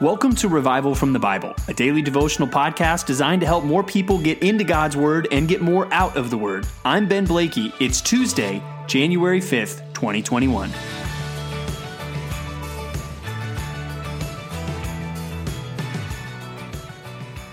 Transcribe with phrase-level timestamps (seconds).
[0.00, 4.16] Welcome to Revival from the Bible, a daily devotional podcast designed to help more people
[4.16, 6.68] get into God's Word and get more out of the Word.
[6.84, 7.72] I'm Ben Blakey.
[7.80, 10.70] It's Tuesday, January 5th, 2021.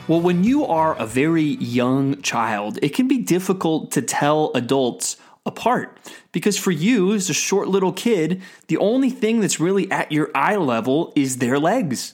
[0.08, 5.18] Well, when you are a very young child, it can be difficult to tell adults
[5.48, 5.98] apart.
[6.32, 10.30] Because for you, as a short little kid, the only thing that's really at your
[10.36, 12.14] eye level is their legs.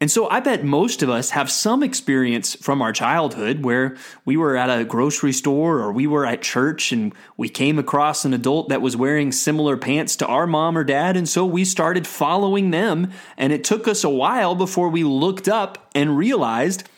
[0.00, 4.36] And so I bet most of us have some experience from our childhood where we
[4.36, 8.32] were at a grocery store or we were at church and we came across an
[8.32, 11.16] adult that was wearing similar pants to our mom or dad.
[11.16, 13.10] And so we started following them.
[13.36, 16.88] And it took us a while before we looked up and realized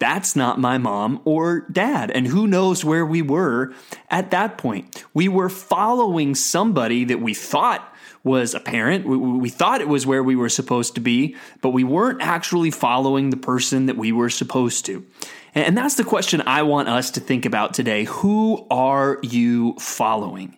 [0.00, 2.10] that's not my mom or dad.
[2.10, 3.72] And who knows where we were
[4.10, 5.04] at that point.
[5.14, 7.95] We were following somebody that we thought
[8.26, 9.06] was apparent.
[9.06, 12.72] We, we, thought it was where we were supposed to be, but we weren't actually
[12.72, 15.06] following the person that we were supposed to.
[15.54, 18.02] And that's the question I want us to think about today.
[18.04, 20.56] Who are you following?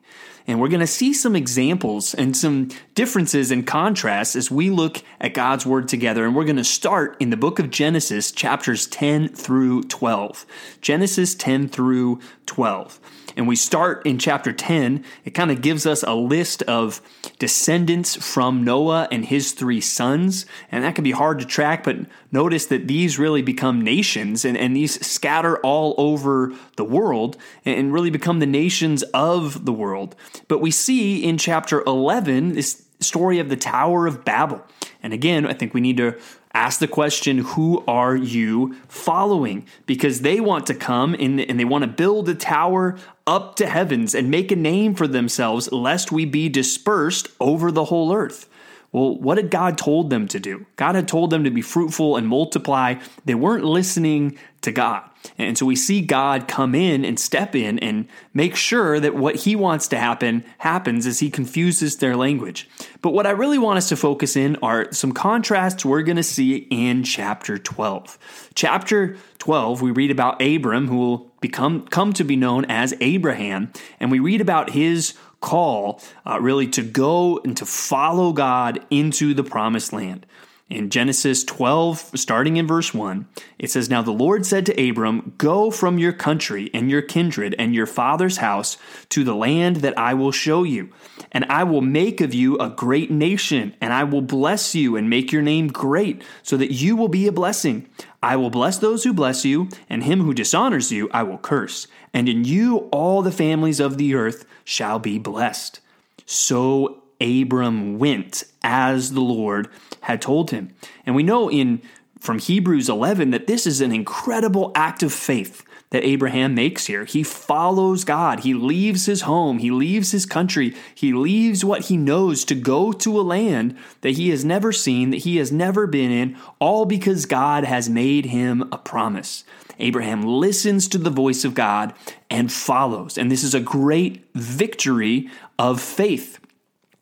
[0.49, 5.03] And we're going to see some examples and some differences and contrasts as we look
[5.21, 6.25] at God's Word together.
[6.25, 10.47] And we're going to start in the book of Genesis, chapters 10 through 12.
[10.81, 12.99] Genesis 10 through 12
[13.39, 17.01] and we start in chapter 10, it kind of gives us a list of
[17.39, 20.45] descendants from Noah and his three sons.
[20.73, 21.99] And that can be hard to track, but
[22.33, 27.93] notice that these really become nations and, and these scatter all over the world and
[27.93, 30.17] really become the nations of the world.
[30.47, 34.63] But we see in chapter 11 this story of the Tower of Babel.
[35.03, 36.19] And again, I think we need to
[36.55, 41.83] ask the question who are you following because they want to come and they want
[41.83, 46.25] to build a tower up to heavens and make a name for themselves lest we
[46.25, 48.49] be dispersed over the whole earth
[48.93, 50.65] well, what had God told them to do?
[50.77, 52.95] God had told them to be fruitful and multiply.
[53.25, 55.03] They weren't listening to God.
[55.37, 59.37] And so we see God come in and step in and make sure that what
[59.37, 62.69] he wants to happen happens as he confuses their language.
[63.03, 66.23] But what I really want us to focus in are some contrasts we're going to
[66.23, 68.19] see in chapter 12.
[68.55, 73.73] Chapter 12, we read about Abram, who will become come to be known as Abraham,
[74.01, 79.35] and we read about his call uh, really to go and to follow God into
[79.35, 80.27] the promised land.
[80.71, 83.27] In Genesis 12, starting in verse 1,
[83.59, 87.55] it says, Now the Lord said to Abram, Go from your country and your kindred
[87.59, 88.77] and your father's house
[89.09, 90.91] to the land that I will show you.
[91.33, 95.09] And I will make of you a great nation, and I will bless you and
[95.09, 97.89] make your name great, so that you will be a blessing.
[98.23, 101.87] I will bless those who bless you, and him who dishonors you I will curse.
[102.13, 105.81] And in you all the families of the earth shall be blessed.
[106.27, 109.69] So Abram went as the Lord
[110.03, 110.75] had told him.
[111.07, 111.81] And we know in
[112.19, 117.05] from Hebrews 11 that this is an incredible act of faith that Abraham makes here.
[117.05, 118.41] He follows God.
[118.41, 119.59] He leaves his home.
[119.59, 120.75] He leaves his country.
[120.95, 125.11] He leaves what he knows to go to a land that he has never seen,
[125.11, 129.45] that he has never been in, all because God has made him a promise.
[129.79, 131.95] Abraham listens to the voice of God
[132.29, 133.17] and follows.
[133.17, 136.41] And this is a great victory of faith.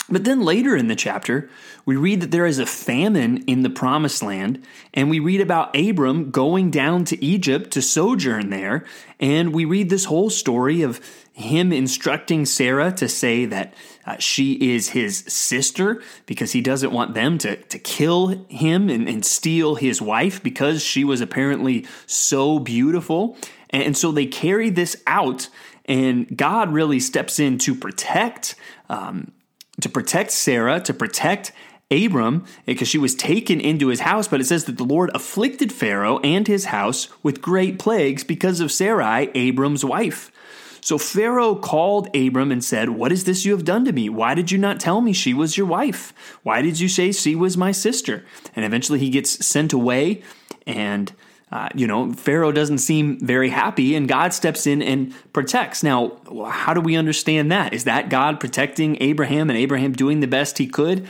[0.09, 1.51] But then later in the chapter,
[1.85, 5.77] we read that there is a famine in the promised land, and we read about
[5.77, 8.85] Abram going down to Egypt to sojourn there.
[9.19, 11.01] And we read this whole story of
[11.33, 13.75] him instructing Sarah to say that
[14.07, 19.09] uh, she is his sister because he doesn't want them to, to kill him and,
[19.09, 23.37] and steal his wife because she was apparently so beautiful.
[23.71, 25.49] And so they carry this out,
[25.85, 28.55] and God really steps in to protect
[28.89, 29.33] um,
[29.81, 31.53] to protect Sarah, to protect
[31.91, 35.73] Abram, because she was taken into his house, but it says that the Lord afflicted
[35.73, 40.33] Pharaoh and his house with great plagues because of Sarai, Abram's wife.
[40.81, 44.09] So Pharaoh called Abram and said, What is this you have done to me?
[44.09, 46.13] Why did you not tell me she was your wife?
[46.45, 48.25] Why did you say she was my sister?
[48.55, 50.23] And eventually he gets sent away,
[50.65, 51.13] and
[51.53, 55.83] uh, you know, Pharaoh doesn't seem very happy, and God steps in and protects.
[55.83, 57.73] Now, how do we understand that?
[57.73, 61.07] Is that God protecting Abraham and Abraham doing the best he could?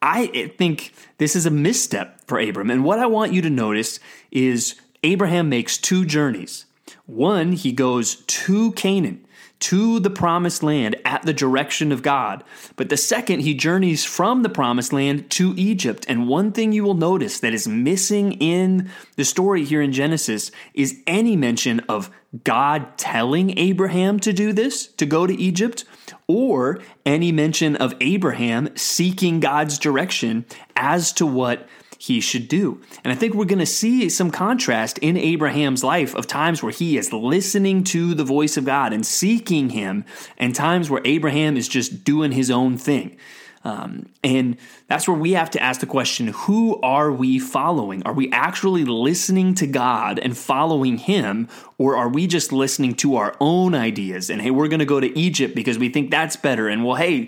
[0.00, 2.70] I think this is a misstep for Abram.
[2.70, 4.00] And what I want you to notice
[4.30, 6.64] is Abraham makes two journeys.
[7.06, 9.24] One, he goes to Canaan
[9.60, 12.44] to the promised land at the direction of God.
[12.76, 16.04] But the second, he journeys from the promised land to Egypt.
[16.08, 20.50] And one thing you will notice that is missing in the story here in Genesis
[20.74, 22.10] is any mention of
[22.42, 25.84] God telling Abraham to do this, to go to Egypt,
[26.26, 30.44] or any mention of Abraham seeking God's direction
[30.76, 31.68] as to what
[31.98, 32.80] he should do.
[33.02, 36.72] And I think we're going to see some contrast in Abraham's life of times where
[36.72, 40.04] he is listening to the voice of God and seeking him,
[40.38, 43.16] and times where Abraham is just doing his own thing.
[43.64, 44.58] Um, and
[44.88, 48.02] that's where we have to ask the question who are we following?
[48.02, 53.16] Are we actually listening to God and following Him, or are we just listening to
[53.16, 54.28] our own ideas?
[54.28, 56.68] And hey, we're going to go to Egypt because we think that's better.
[56.68, 57.26] And well, hey,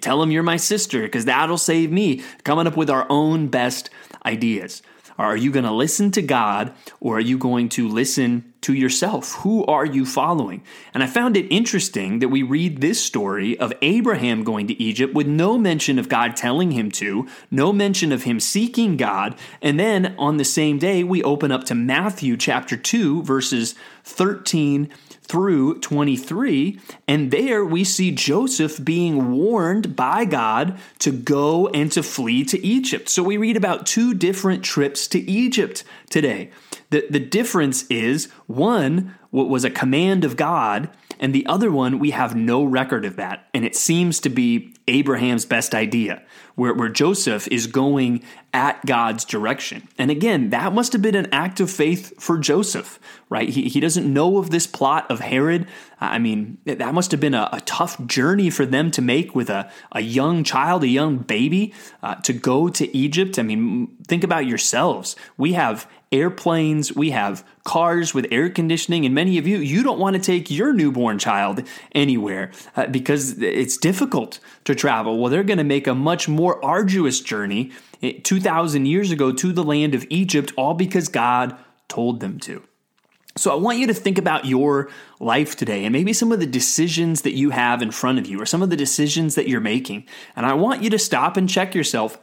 [0.00, 2.22] tell them you're my sister because that'll save me.
[2.44, 3.90] Coming up with our own best
[4.24, 4.82] ideas.
[5.18, 9.34] Are you going to listen to God or are you going to listen to yourself?
[9.36, 10.62] Who are you following?
[10.92, 15.14] And I found it interesting that we read this story of Abraham going to Egypt
[15.14, 19.36] with no mention of God telling him to, no mention of him seeking God.
[19.60, 23.74] And then on the same day, we open up to Matthew chapter 2, verses
[24.04, 24.90] 13
[25.22, 26.78] through 23.
[27.08, 32.64] And there we see Joseph being warned by God to go and to flee to
[32.64, 33.08] Egypt.
[33.08, 36.50] So we read about two different trips to Egypt today.
[36.94, 40.88] The, the difference is one was a command of God,
[41.18, 43.48] and the other one, we have no record of that.
[43.52, 46.22] And it seems to be Abraham's best idea,
[46.56, 48.22] where, where Joseph is going
[48.52, 49.88] at God's direction.
[49.98, 53.48] And again, that must have been an act of faith for Joseph, right?
[53.48, 55.66] He, he doesn't know of this plot of Herod.
[55.98, 59.50] I mean, that must have been a, a tough journey for them to make with
[59.50, 61.72] a, a young child, a young baby,
[62.02, 63.38] uh, to go to Egypt.
[63.38, 65.16] I mean, think about yourselves.
[65.36, 69.98] We have airplanes, we have cars with air conditioning, and many of you, you don't
[69.98, 75.18] want to take your newborn child anywhere uh, because it's difficult to travel.
[75.18, 77.72] Well, they're going to make a much more arduous journey
[78.02, 81.56] eh, 2,000 years ago to the land of Egypt, all because God
[81.88, 82.62] told them to.
[83.36, 84.88] So I want you to think about your
[85.18, 88.40] life today and maybe some of the decisions that you have in front of you
[88.40, 90.06] or some of the decisions that you're making.
[90.36, 92.16] And I want you to stop and check yourself.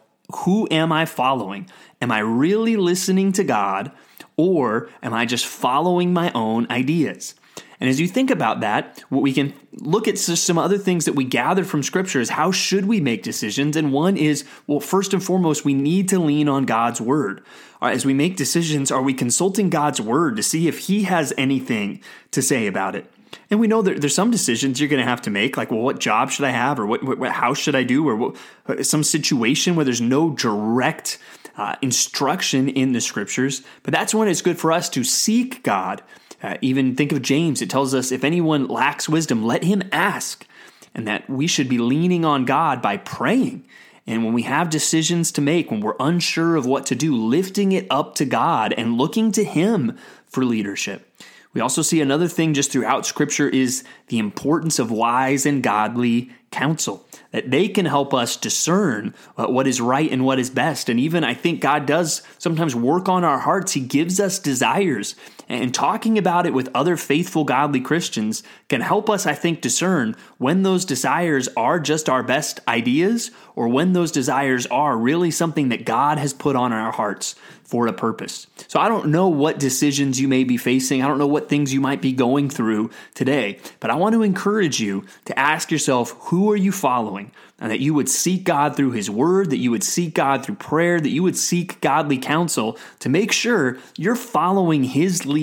[0.46, 1.70] Who am I following?
[2.02, 3.92] Am I really listening to God
[4.38, 7.36] or am I just following my own ideas?
[7.82, 11.16] And as you think about that, what we can look at some other things that
[11.16, 13.76] we gather from scripture is how should we make decisions?
[13.76, 17.44] And one is, well, first and foremost, we need to lean on God's word.
[17.82, 22.02] As we make decisions, are we consulting God's word to see if he has anything
[22.30, 23.12] to say about it?
[23.50, 25.82] And we know that there's some decisions you're going to have to make, like, well,
[25.82, 28.36] what job should I have, or what, what, what house should I do, or what,
[28.68, 31.18] uh, some situation where there's no direct
[31.58, 33.64] uh, instruction in the scriptures.
[33.82, 36.04] But that's when it's good for us to seek God.
[36.44, 40.46] Uh, even think of James, it tells us if anyone lacks wisdom, let him ask.
[40.94, 43.64] And that we should be leaning on God by praying.
[44.08, 47.72] And when we have decisions to make, when we're unsure of what to do, lifting
[47.72, 49.98] it up to God and looking to Him
[50.28, 51.08] for leadership.
[51.54, 56.32] We also see another thing just throughout Scripture is the importance of wise and godly
[56.50, 60.90] counsel that they can help us discern uh, what is right and what is best.
[60.90, 63.72] And even I think God does sometimes work on our hearts.
[63.72, 65.16] He gives us desires.
[65.52, 70.16] And talking about it with other faithful, godly Christians can help us, I think, discern
[70.38, 75.68] when those desires are just our best ideas or when those desires are really something
[75.68, 78.48] that God has put on our hearts for a purpose.
[78.68, 81.04] So I don't know what decisions you may be facing.
[81.04, 84.24] I don't know what things you might be going through today, but I want to
[84.24, 87.32] encourage you to ask yourself, who are you following?
[87.60, 90.56] And that you would seek God through His Word, that you would seek God through
[90.56, 95.41] prayer, that you would seek godly counsel to make sure you're following His lead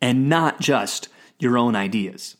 [0.00, 2.36] and not just your own ideas.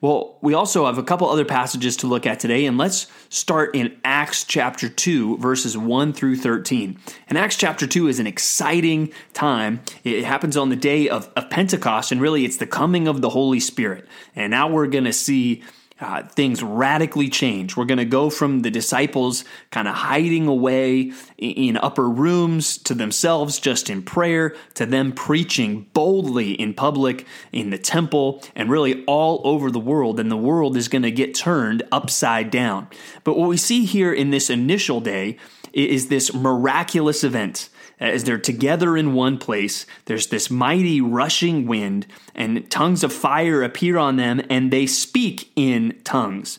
[0.00, 3.74] Well, we also have a couple other passages to look at today, and let's start
[3.74, 6.98] in Acts chapter 2, verses 1 through 13.
[7.28, 9.80] And Acts chapter 2 is an exciting time.
[10.04, 13.30] It happens on the day of, of Pentecost, and really it's the coming of the
[13.30, 14.06] Holy Spirit.
[14.34, 15.62] And now we're going to see
[16.02, 17.76] uh, things radically change.
[17.76, 22.94] We're going to go from the disciples kind of hiding away in upper rooms to
[22.94, 29.04] themselves just in prayer to them preaching boldly in public, in the temple, and really
[29.04, 30.18] all over the world.
[30.18, 32.88] And the world is going to get turned upside down.
[33.24, 35.36] But what we see here in this initial day
[35.72, 37.68] is this miraculous event
[38.02, 43.12] Uh, as they're together in one place, there's this mighty rushing wind, and tongues of
[43.12, 46.58] fire appear on them, and they speak in tongues.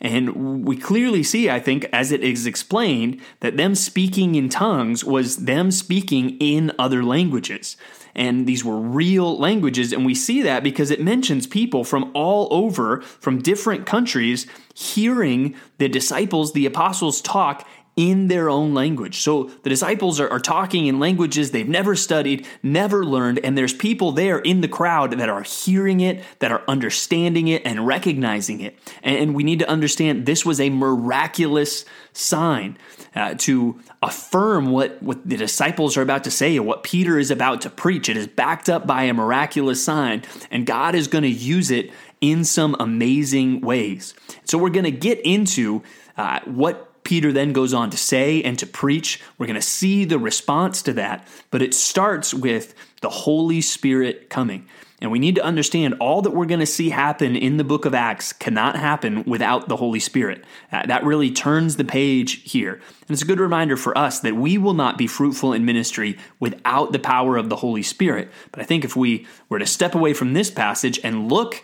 [0.00, 5.02] And we clearly see, I think, as it is explained, that them speaking in tongues
[5.02, 7.76] was them speaking in other languages.
[8.14, 9.92] And these were real languages.
[9.92, 15.56] And we see that because it mentions people from all over, from different countries, hearing
[15.78, 19.20] the disciples, the apostles, talk in their own language.
[19.20, 23.72] So the disciples are, are, talking in languages they've never studied, never learned, and there's
[23.72, 28.60] people there in the crowd that are hearing it, that are understanding it, and recognizing
[28.60, 28.76] it.
[29.02, 32.76] And, and we need to understand this was a miraculous sign
[33.14, 37.30] uh, to affirm what, what the disciples are about to say and what Peter is
[37.30, 38.08] about to preach.
[38.08, 41.92] It is backed up by a miraculous sign, and God is going to use it
[42.20, 44.14] in some amazing ways.
[44.44, 45.82] So we're going to get into
[46.16, 49.20] uh, what Peter then goes on to say and to preach.
[49.38, 54.30] We're going to see the response to that, but it starts with the Holy Spirit
[54.30, 54.66] coming.
[55.00, 57.84] And we need to understand all that we're going to see happen in the book
[57.84, 60.44] of Acts cannot happen without the Holy Spirit.
[60.72, 62.72] Uh, that really turns the page here.
[62.72, 66.16] And it's a good reminder for us that we will not be fruitful in ministry
[66.40, 68.30] without the power of the Holy Spirit.
[68.50, 71.62] But I think if we were to step away from this passage and look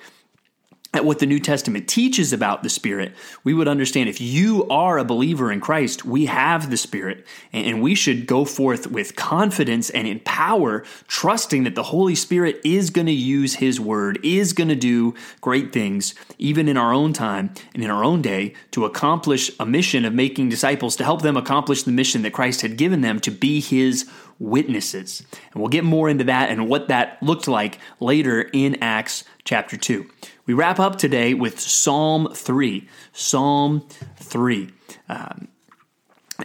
[0.92, 4.98] at what the New Testament teaches about the Spirit, we would understand if you are
[4.98, 9.90] a believer in Christ, we have the Spirit, and we should go forth with confidence
[9.90, 14.52] and in power, trusting that the Holy Spirit is going to use His Word, is
[14.52, 18.54] going to do great things, even in our own time and in our own day,
[18.72, 22.62] to accomplish a mission of making disciples, to help them accomplish the mission that Christ
[22.62, 25.22] had given them to be His witnesses.
[25.52, 29.76] And we'll get more into that and what that looked like later in Acts chapter
[29.76, 30.10] 2.
[30.50, 32.88] We wrap up today with Psalm 3.
[33.12, 34.68] Psalm 3.
[35.08, 35.46] Um,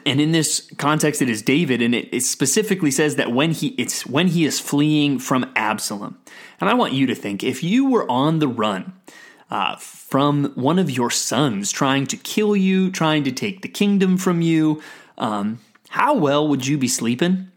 [0.05, 3.69] and in this context, it is David, and it, it, specifically says that when he
[3.79, 6.19] it's when he is fleeing from Absalom.
[6.62, 8.93] And I want you to think if you were on the run
[9.50, 14.17] uh, from one of your sons trying to kill you, trying to take the kingdom
[14.17, 14.83] from you,
[15.17, 15.57] um,
[15.89, 17.50] how well would you be sleeping?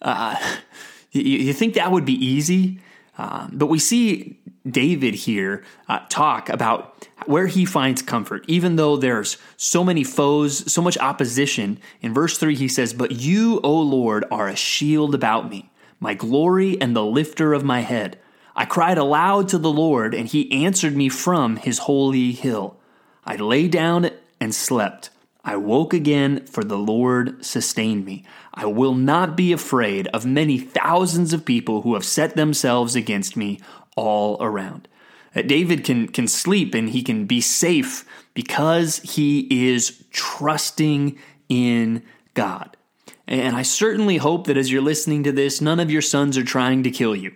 [0.00, 0.36] Uh,
[1.10, 2.78] you, you, think that would be easy?
[3.18, 4.38] Uh, but we see
[4.68, 10.70] David here uh, talk about where he finds comfort, even though there's so many foes,
[10.72, 11.78] so much opposition.
[12.00, 16.14] In verse 3, he says, But you, O Lord, are a shield about me, my
[16.14, 18.18] glory and the lifter of my head.
[18.54, 22.76] I cried aloud to the Lord, and he answered me from his holy hill.
[23.24, 25.10] I lay down and slept.
[25.44, 28.24] I woke again, for the Lord sustained me.
[28.54, 33.36] I will not be afraid of many thousands of people who have set themselves against
[33.36, 33.58] me
[33.96, 34.86] all around.
[35.34, 41.18] Uh, David can, can sleep and he can be safe because he is trusting
[41.48, 42.02] in
[42.34, 42.76] God.
[43.26, 46.44] And I certainly hope that as you're listening to this, none of your sons are
[46.44, 47.32] trying to kill you.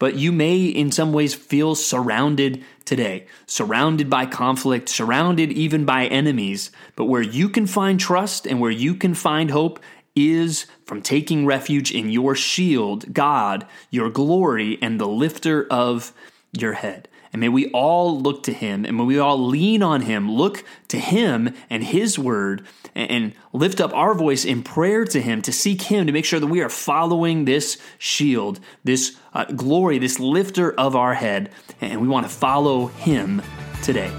[0.00, 6.06] But you may, in some ways, feel surrounded today, surrounded by conflict, surrounded even by
[6.06, 6.70] enemies.
[6.96, 9.78] But where you can find trust and where you can find hope
[10.16, 16.14] is from taking refuge in your shield, God, your glory, and the lifter of
[16.50, 17.06] your head.
[17.32, 20.64] And may we all look to him and may we all lean on him, look
[20.88, 25.52] to him and his word, and lift up our voice in prayer to him to
[25.52, 30.18] seek him to make sure that we are following this shield, this uh, glory, this
[30.18, 31.50] lifter of our head.
[31.80, 33.42] And we want to follow him
[33.82, 34.10] today.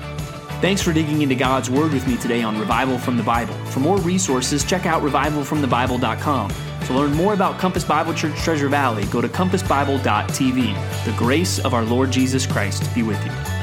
[0.62, 3.56] Thanks for digging into God's Word with me today on Revival from the Bible.
[3.66, 6.71] For more resources, check out revivalfromthebible.com.
[6.88, 11.06] To learn more about Compass Bible Church Treasure Valley, go to compassbible.tv.
[11.06, 13.61] The grace of our Lord Jesus Christ be with you.